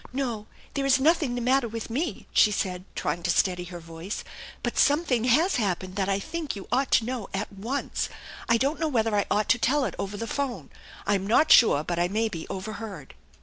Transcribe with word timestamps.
"No, 0.13 0.47
there 0.73 0.83
is 0.83 0.99
nothing 0.99 1.35
the 1.35 1.41
matter 1.41 1.67
with 1.67 1.91
me," 1.91 2.25
she 2.33 2.49
said, 2.49 2.85
trying 2.95 3.21
to 3.21 3.29
steady 3.29 3.65
her 3.65 3.79
voice," 3.79 4.23
but 4.63 4.75
something 4.75 5.25
has 5.25 5.57
happened 5.57 5.95
that 5.95 6.09
I 6.09 6.17
think 6.17 6.55
you 6.55 6.67
ought 6.71 6.89
to 6.93 7.05
know 7.05 7.29
at 7.35 7.53
once. 7.53 8.09
I 8.49 8.57
don't 8.57 8.79
know 8.79 8.87
whether 8.87 9.15
I 9.15 9.27
ought 9.29 9.47
to 9.49 9.59
tell 9.59 9.85
it 9.85 9.93
over 9.99 10.17
the 10.17 10.25
phone. 10.25 10.71
I'm 11.05 11.27
not 11.27 11.51
sure 11.51 11.83
but 11.83 11.99
I 11.99 12.07
may 12.07 12.29
be^ 12.31 12.47
overheard." 12.49 13.13